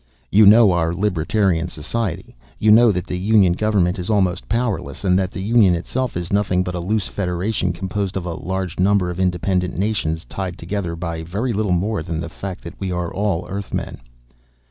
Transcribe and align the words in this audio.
"You 0.31 0.47
know 0.47 0.71
our 0.71 0.95
libertarian 0.95 1.67
society. 1.67 2.35
You 2.57 2.71
know 2.71 2.91
that 2.91 3.05
the 3.05 3.19
Union 3.19 3.53
government 3.53 3.99
is 3.99 4.09
almost 4.09 4.49
powerless, 4.49 5.03
and 5.03 5.15
that 5.19 5.29
the 5.29 5.43
Union 5.43 5.75
itself 5.75 6.17
is 6.17 6.33
nothing 6.33 6.63
but 6.63 6.73
a 6.73 6.79
loose 6.79 7.07
federation 7.07 7.71
composed 7.71 8.17
of 8.17 8.25
a 8.25 8.33
large 8.33 8.79
number 8.79 9.11
of 9.11 9.19
independent 9.19 9.77
nations 9.77 10.25
tied 10.25 10.57
together 10.57 10.95
by 10.95 11.21
very 11.21 11.53
little 11.53 11.71
more 11.71 12.01
than 12.01 12.19
the 12.19 12.29
fact 12.29 12.63
that 12.63 12.79
we 12.79 12.91
are 12.91 13.13
all 13.13 13.47
Earthmen. 13.47 13.99